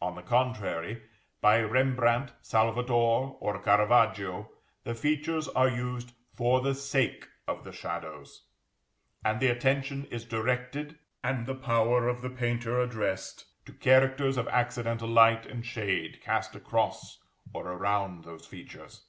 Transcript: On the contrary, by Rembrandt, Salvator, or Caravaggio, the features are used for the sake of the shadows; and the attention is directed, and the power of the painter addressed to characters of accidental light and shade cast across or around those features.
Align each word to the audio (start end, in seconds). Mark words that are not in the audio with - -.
On 0.00 0.16
the 0.16 0.22
contrary, 0.22 1.04
by 1.40 1.60
Rembrandt, 1.60 2.32
Salvator, 2.40 2.92
or 3.38 3.60
Caravaggio, 3.62 4.50
the 4.82 4.96
features 4.96 5.46
are 5.50 5.68
used 5.68 6.10
for 6.34 6.60
the 6.60 6.74
sake 6.74 7.28
of 7.46 7.62
the 7.62 7.70
shadows; 7.70 8.42
and 9.24 9.38
the 9.38 9.46
attention 9.46 10.06
is 10.06 10.24
directed, 10.24 10.98
and 11.22 11.46
the 11.46 11.54
power 11.54 12.08
of 12.08 12.22
the 12.22 12.30
painter 12.30 12.80
addressed 12.80 13.44
to 13.64 13.72
characters 13.72 14.36
of 14.36 14.48
accidental 14.48 15.08
light 15.08 15.46
and 15.46 15.64
shade 15.64 16.20
cast 16.20 16.56
across 16.56 17.20
or 17.54 17.68
around 17.70 18.24
those 18.24 18.44
features. 18.44 19.04